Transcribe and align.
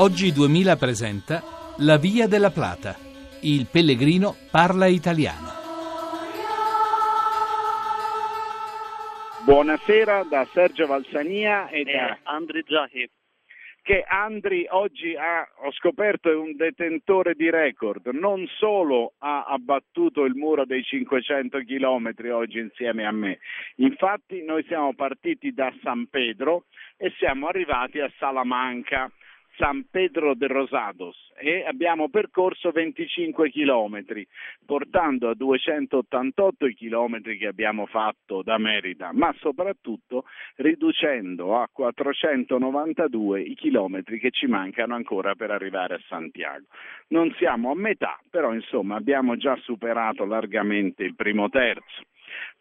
Oggi 0.00 0.30
2000 0.30 0.76
presenta 0.76 1.42
La 1.78 1.96
Via 1.96 2.28
della 2.28 2.52
Plata. 2.52 2.94
Il 3.42 3.66
pellegrino 3.68 4.36
parla 4.48 4.86
italiano. 4.86 5.50
Buonasera 9.44 10.22
da 10.22 10.46
Sergio 10.52 10.86
Valsania 10.86 11.68
e 11.68 11.82
da 11.82 12.16
Andri 12.22 12.62
Zahi. 12.64 13.10
che 13.82 14.04
Andri 14.06 14.66
oggi 14.68 15.16
ha, 15.16 15.48
ho 15.64 15.72
scoperto, 15.72 16.30
è 16.30 16.34
un 16.34 16.54
detentore 16.54 17.34
di 17.34 17.50
record. 17.50 18.06
Non 18.12 18.46
solo 18.58 19.14
ha 19.18 19.46
abbattuto 19.46 20.24
il 20.24 20.34
muro 20.34 20.64
dei 20.64 20.84
500 20.84 21.58
km 21.66 22.12
oggi 22.32 22.60
insieme 22.60 23.04
a 23.04 23.10
me, 23.10 23.38
infatti 23.76 24.44
noi 24.44 24.62
siamo 24.68 24.94
partiti 24.94 25.52
da 25.52 25.72
San 25.82 26.06
Pedro 26.06 26.66
e 26.96 27.12
siamo 27.18 27.48
arrivati 27.48 27.98
a 27.98 28.12
Salamanca. 28.18 29.10
San 29.58 29.88
Pedro 29.90 30.34
de 30.34 30.46
Rosados 30.46 31.32
e 31.36 31.64
abbiamo 31.66 32.08
percorso 32.08 32.70
25 32.70 33.50
chilometri, 33.50 34.26
portando 34.64 35.28
a 35.28 35.34
288 35.34 36.66
i 36.66 36.74
chilometri 36.74 37.36
che 37.36 37.48
abbiamo 37.48 37.86
fatto 37.86 38.42
da 38.42 38.56
Merida, 38.56 39.10
ma 39.12 39.34
soprattutto 39.38 40.24
riducendo 40.56 41.58
a 41.58 41.68
492 41.70 43.42
i 43.42 43.54
chilometri 43.54 44.20
che 44.20 44.30
ci 44.30 44.46
mancano 44.46 44.94
ancora 44.94 45.34
per 45.34 45.50
arrivare 45.50 45.94
a 45.94 46.00
Santiago. 46.06 46.66
Non 47.08 47.34
siamo 47.36 47.72
a 47.72 47.76
metà, 47.76 48.16
però 48.30 48.54
insomma 48.54 48.94
abbiamo 48.94 49.36
già 49.36 49.56
superato 49.56 50.24
largamente 50.24 51.02
il 51.02 51.16
primo 51.16 51.48
terzo. 51.48 52.02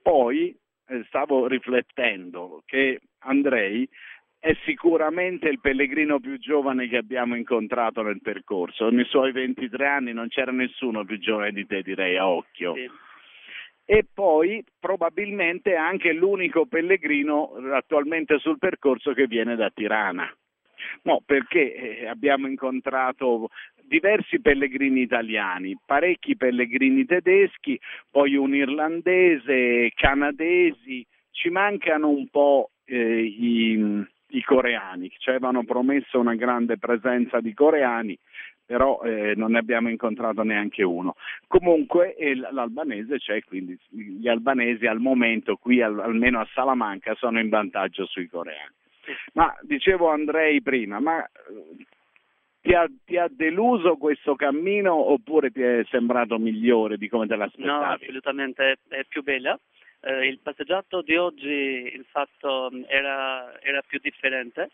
Poi 0.00 0.56
eh, 0.86 1.02
stavo 1.06 1.46
riflettendo 1.48 2.62
che 2.66 3.00
Andrei 3.20 3.88
è 4.44 4.54
sicuramente 4.66 5.48
il 5.48 5.58
pellegrino 5.58 6.20
più 6.20 6.38
giovane 6.38 6.86
che 6.86 6.98
abbiamo 6.98 7.34
incontrato 7.34 8.02
nel 8.02 8.20
percorso. 8.20 8.90
Nei 8.90 9.06
suoi 9.06 9.32
23 9.32 9.86
anni 9.86 10.12
non 10.12 10.28
c'era 10.28 10.52
nessuno 10.52 11.02
più 11.06 11.18
giovane 11.18 11.52
di 11.52 11.64
te, 11.64 11.80
direi 11.80 12.18
a 12.18 12.28
occhio. 12.28 12.74
Sì. 12.74 12.90
E 13.86 14.06
poi 14.12 14.62
probabilmente 14.78 15.76
anche 15.76 16.12
l'unico 16.12 16.66
pellegrino 16.66 17.54
attualmente 17.72 18.38
sul 18.38 18.58
percorso 18.58 19.14
che 19.14 19.26
viene 19.26 19.56
da 19.56 19.70
Tirana. 19.70 20.30
No, 21.04 21.22
perché 21.24 22.02
eh, 22.02 22.06
abbiamo 22.06 22.46
incontrato 22.46 23.48
diversi 23.82 24.42
pellegrini 24.42 25.00
italiani, 25.00 25.74
parecchi 25.86 26.36
pellegrini 26.36 27.06
tedeschi, 27.06 27.80
poi 28.10 28.36
un 28.36 28.54
irlandese, 28.54 29.90
canadesi, 29.94 31.02
ci 31.30 31.48
mancano 31.48 32.10
un 32.10 32.28
po' 32.28 32.68
eh, 32.84 33.22
i, 33.22 34.04
i 34.36 34.42
coreani, 34.42 35.10
ci 35.18 35.30
avevano 35.30 35.64
promesso 35.64 36.18
una 36.18 36.34
grande 36.34 36.78
presenza 36.78 37.40
di 37.40 37.54
coreani, 37.54 38.18
però 38.66 39.00
eh, 39.02 39.34
non 39.36 39.52
ne 39.52 39.58
abbiamo 39.58 39.88
incontrato 39.90 40.42
neanche 40.42 40.82
uno. 40.82 41.14
Comunque 41.46 42.14
eh, 42.16 42.34
l'albanese 42.34 43.18
c'è, 43.18 43.42
quindi 43.42 43.78
gli 43.90 44.28
albanesi 44.28 44.86
al 44.86 45.00
momento 45.00 45.56
qui 45.56 45.82
al, 45.82 46.00
almeno 46.00 46.40
a 46.40 46.48
Salamanca 46.52 47.14
sono 47.14 47.38
in 47.40 47.48
vantaggio 47.48 48.06
sui 48.06 48.28
coreani. 48.28 48.74
Ma 49.34 49.54
dicevo 49.62 50.08
Andrei 50.08 50.62
prima, 50.62 50.98
ma 50.98 51.22
eh, 51.22 51.84
ti 52.62 52.72
ha, 52.72 52.86
ti 53.04 53.18
ha 53.18 53.28
deluso 53.30 53.96
questo 53.96 54.34
cammino 54.34 54.94
oppure 54.94 55.50
ti 55.50 55.60
è 55.60 55.84
sembrato 55.90 56.38
migliore 56.38 56.96
di 56.96 57.08
come 57.08 57.26
te 57.26 57.34
No, 57.34 57.40
l'aspettavi? 57.40 58.02
assolutamente 58.04 58.78
è 58.88 59.04
più 59.06 59.22
bella. 59.22 59.58
Eh, 60.06 60.26
il 60.26 60.38
passeggiato 60.38 61.00
di 61.00 61.16
oggi 61.16 61.48
il 61.48 62.04
fatto 62.10 62.70
era, 62.88 63.58
era 63.62 63.80
più 63.80 63.98
differente, 64.02 64.70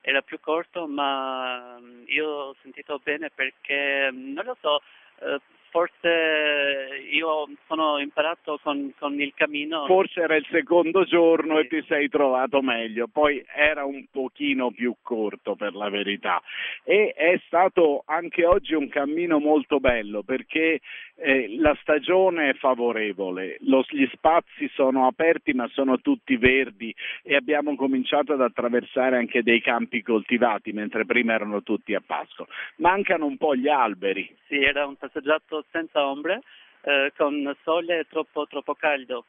era 0.00 0.22
più 0.22 0.40
corto, 0.40 0.88
ma 0.88 1.78
mm, 1.78 2.02
io 2.06 2.28
ho 2.28 2.56
sentito 2.62 3.00
bene 3.00 3.30
perché, 3.32 4.10
mm, 4.10 4.32
non 4.32 4.44
lo 4.44 4.56
so, 4.60 4.82
eh, 5.20 5.40
forse 5.72 7.06
io 7.10 7.48
sono 7.66 7.98
imparato 7.98 8.60
con, 8.62 8.92
con 8.98 9.18
il 9.18 9.32
cammino. 9.34 9.86
Forse 9.86 10.20
era 10.20 10.36
il 10.36 10.46
secondo 10.50 11.04
giorno 11.04 11.58
e 11.58 11.62
Sì. 11.62 11.68
ti 11.80 11.84
sei 11.88 12.08
trovato 12.10 12.60
meglio, 12.60 13.08
poi 13.10 13.42
era 13.56 13.84
un 13.84 14.04
pochino 14.12 14.70
più 14.70 14.94
corto 15.02 15.54
per 15.56 15.74
la 15.74 15.88
verità 15.88 16.42
e 16.84 17.14
è 17.16 17.40
stato 17.46 18.02
anche 18.06 18.44
oggi 18.44 18.74
un 18.74 18.88
cammino 18.88 19.38
molto 19.38 19.80
bello 19.80 20.22
perché 20.22 20.80
eh, 21.16 21.56
la 21.58 21.74
stagione 21.80 22.50
è 22.50 22.54
favorevole, 22.54 23.56
lo- 23.60 23.84
gli 23.88 24.06
spazi 24.12 24.68
sono 24.74 25.06
aperti 25.06 25.52
ma 25.54 25.66
sono 25.68 26.00
tutti 26.00 26.36
verdi 26.36 26.94
e 27.22 27.34
abbiamo 27.34 27.74
cominciato 27.76 28.34
ad 28.34 28.42
attraversare 28.42 29.16
anche 29.16 29.42
dei 29.42 29.62
campi 29.62 30.02
coltivati 30.02 30.72
mentre 30.72 31.06
prima 31.06 31.32
erano 31.32 31.62
tutti 31.62 31.94
a 31.94 32.02
pasco. 32.04 32.46
Mancano 32.76 33.24
un 33.24 33.38
po' 33.38 33.54
gli 33.56 33.68
alberi, 33.68 34.28
Sì, 34.48 34.56
era 34.62 34.84
un 34.86 34.96
passeggiato 34.96 35.61
senza 35.70 36.06
ombre, 36.06 36.40
eh, 36.82 37.12
con 37.16 37.54
sole 37.62 38.06
troppo, 38.08 38.46
troppo 38.46 38.74
caldo. 38.74 39.24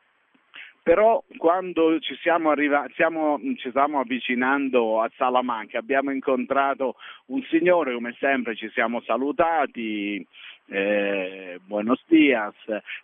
però 0.83 1.23
quando 1.38 1.97
ci 1.99 2.13
siamo 2.17 2.49
arrivati, 2.49 2.91
siamo, 2.95 3.39
ci 3.55 3.69
stiamo 3.69 4.01
avvicinando 4.01 5.01
a 5.01 5.09
Salamanca, 5.16 5.79
abbiamo 5.79 6.11
incontrato 6.11 6.95
un 7.27 7.41
signore, 7.43 7.93
come 7.93 8.13
sempre 8.19 8.53
ci 8.57 8.69
siamo 8.72 9.01
salutati, 9.01 10.25
eh, 10.68 11.59
buenos 11.66 12.03
dias, 12.07 12.56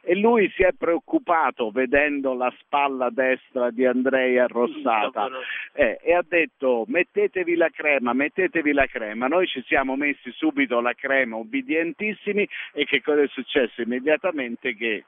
e 0.01 0.15
lui 0.15 0.49
si 0.55 0.63
è 0.63 0.71
preoccupato 0.77 1.71
vedendo 1.71 2.33
la 2.33 2.53
spalla 2.59 3.09
destra 3.09 3.69
di 3.71 3.85
Andrei 3.85 4.37
arrossata 4.37 5.23
Povero. 5.23 5.41
eh, 5.73 5.99
e 6.01 6.13
ha 6.13 6.23
detto 6.27 6.85
mettetevi 6.87 7.55
la 7.55 7.69
crema, 7.69 8.13
mettetevi 8.13 8.71
la 8.73 8.85
crema. 8.85 9.27
Noi 9.27 9.47
ci 9.47 9.61
siamo 9.67 9.95
messi 9.95 10.31
subito 10.31 10.79
la 10.79 10.93
crema, 10.93 11.35
ubbidientissimi, 11.35 12.47
e 12.73 12.85
che 12.85 13.01
cosa 13.01 13.21
è 13.21 13.27
successo 13.27 13.81
immediatamente? 13.81 14.75
Che 14.75 15.03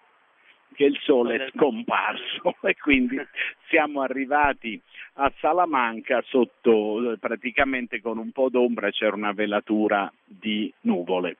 che 0.73 0.85
il 0.85 0.97
sole 1.01 1.35
è 1.35 1.49
scomparso 1.53 2.55
e 2.63 2.75
quindi 2.77 3.17
siamo 3.67 4.01
arrivati 4.01 4.79
a 5.15 5.31
Salamanca 5.39 6.23
sotto 6.25 7.17
praticamente 7.19 8.01
con 8.01 8.17
un 8.17 8.31
po' 8.31 8.49
d'ombra 8.49 8.89
c'era 8.89 9.15
una 9.15 9.33
velatura 9.33 10.11
di 10.23 10.71
nuvole 10.81 11.37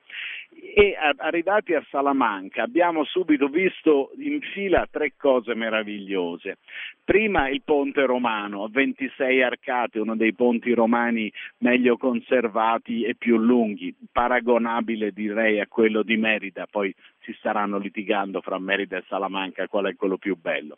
e 0.74 0.96
arrivati 1.18 1.74
a 1.74 1.86
Salamanca 1.90 2.64
abbiamo 2.64 3.04
subito 3.04 3.48
visto 3.48 4.12
in 4.18 4.40
fila 4.54 4.88
tre 4.90 5.14
cose 5.18 5.54
meravigliose. 5.54 6.58
Prima 7.04 7.50
il 7.50 7.62
ponte 7.64 8.06
romano, 8.06 8.64
a 8.64 8.70
26 8.72 9.44
arcate, 9.44 10.00
uno 10.00 10.16
dei 10.16 10.34
ponti 10.34 10.74
romani 10.74 11.32
meglio 11.60 11.98
conservati 11.98 13.04
e 13.04 13.16
più 13.16 13.38
lunghi, 13.38 13.94
paragonabile 14.12 15.12
direi 15.12 15.60
a 15.60 15.68
quello 15.68 16.04
di 16.04 16.16
Merida, 16.18 16.68
poi 16.70 16.94
si 17.22 17.34
staranno 17.34 17.78
litigando 17.78 18.42
fra 18.42 18.60
Merida 18.60 18.98
e 18.98 19.04
Salamanca 19.08 19.68
qual 19.68 19.86
è 19.86 19.96
quello 19.96 20.18
più 20.18 20.36
bello. 20.36 20.78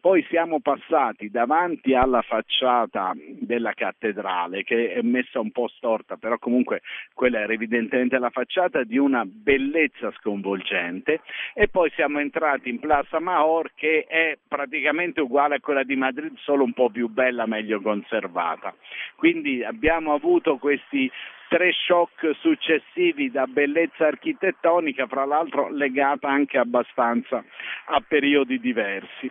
Poi 0.00 0.24
siamo 0.30 0.60
passati 0.60 1.30
davanti 1.30 1.94
alla 1.94 2.22
facciata 2.22 3.12
della 3.38 3.74
cattedrale 3.74 4.62
che 4.64 4.94
è 4.94 5.02
messa 5.02 5.40
un 5.40 5.50
po' 5.50 5.68
storta, 5.68 6.16
però 6.16 6.38
comunque 6.38 6.80
quella 7.12 7.40
era 7.40 7.52
evidentemente 7.52 8.18
la 8.18 8.30
facciata 8.30 8.82
di 8.82 8.96
una 8.96 9.24
bellezza 9.26 10.10
sconvolgente 10.12 11.20
e 11.52 11.68
poi 11.68 11.90
siamo 11.90 12.18
entrati 12.18 12.70
in 12.70 12.78
Plaza 12.78 13.20
Mahor 13.20 13.72
che 13.74 14.06
è 14.08 14.38
praticamente 14.48 15.20
uguale 15.20 15.56
a 15.56 15.60
quella 15.60 15.82
di 15.82 15.96
Madrid, 15.96 16.34
solo 16.38 16.64
un 16.64 16.72
po' 16.72 16.88
più 16.88 17.08
bella, 17.08 17.46
meglio 17.46 17.82
conservata. 17.82 18.74
Quindi 19.16 19.62
abbiamo 19.62 20.14
avuto 20.14 20.56
questi 20.56 21.10
tre 21.50 21.72
shock 21.72 22.30
successivi 22.38 23.28
da 23.28 23.44
bellezza 23.46 24.06
architettonica, 24.06 25.08
fra 25.08 25.24
l'altro 25.24 25.68
legata 25.68 26.28
anche 26.28 26.58
abbastanza 26.58 27.42
a 27.86 28.00
periodi 28.06 28.60
diversi. 28.60 29.28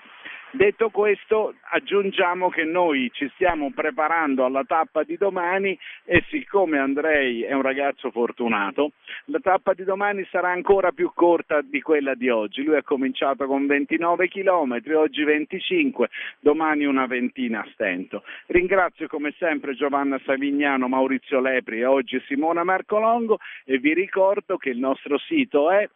Detto 0.52 0.90
questo, 0.90 1.54
aggiungiamo 1.70 2.50
che 2.50 2.64
noi 2.64 3.12
ci 3.14 3.30
stiamo 3.36 3.72
preparando 3.72 4.46
alla 4.46 4.64
tappa 4.64 5.04
di 5.04 5.16
domani 5.16 5.78
e 6.04 6.24
siccome 6.30 6.80
Andrei 6.80 7.44
è 7.44 7.54
un 7.54 7.62
ragazzo 7.62 8.10
fortunato, 8.10 8.94
la 9.26 9.38
tappa 9.44 9.76
di 9.76 9.84
domani 9.84 10.26
sarà 10.32 10.50
ancora 10.50 10.92
più 10.92 11.12
corta 11.14 11.62
di 11.62 11.82
quella 11.82 12.16
di 12.16 12.30
oggi. 12.30 12.64
Lui 12.64 12.78
ha 12.78 12.84
cominciato 12.84 13.46
con 13.46 13.68
29 13.68 14.28
km, 14.28 14.82
oggi 14.96 15.24
25, 15.24 16.10
domani 16.40 16.86
una 16.86 17.06
ventina 17.06 17.60
a 17.60 17.68
stento. 17.72 18.24
Ringrazio 18.48 19.08
come 19.08 19.36
sempre 19.38 19.76
Giovanna 19.76 20.20
Savignano, 20.26 20.88
Maurizio 20.88 21.40
Lepri 21.42 21.82
e 21.82 21.86
oggi 21.86 22.20
Simona 22.26 22.64
Marcolongo 22.64 23.38
e 23.66 23.78
vi 23.78 23.94
ricordo 23.94 24.58
che 24.58 24.70
il 24.70 24.80
nostro 24.80 25.20
sito 25.20 25.70
è 25.70 25.88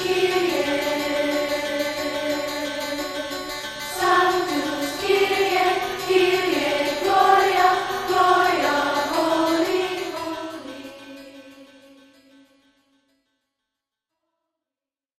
Quem 0.00 0.30
é 0.30 0.87